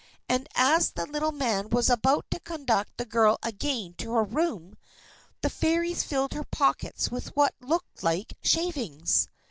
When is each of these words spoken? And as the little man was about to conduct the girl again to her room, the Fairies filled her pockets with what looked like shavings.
And 0.27 0.49
as 0.55 0.93
the 0.93 1.05
little 1.05 1.31
man 1.31 1.69
was 1.69 1.87
about 1.87 2.25
to 2.31 2.39
conduct 2.39 2.97
the 2.97 3.05
girl 3.05 3.37
again 3.43 3.93
to 3.99 4.13
her 4.13 4.23
room, 4.23 4.75
the 5.43 5.49
Fairies 5.51 6.01
filled 6.01 6.33
her 6.33 6.43
pockets 6.43 7.11
with 7.11 7.35
what 7.35 7.53
looked 7.61 8.01
like 8.01 8.35
shavings. 8.41 9.29